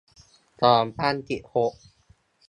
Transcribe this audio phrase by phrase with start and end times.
[0.61, 1.73] สองพันสิบหก